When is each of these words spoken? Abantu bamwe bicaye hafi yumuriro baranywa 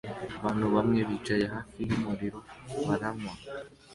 Abantu 0.39 0.65
bamwe 0.75 0.99
bicaye 1.09 1.45
hafi 1.53 1.79
yumuriro 1.87 2.39
baranywa 2.85 3.33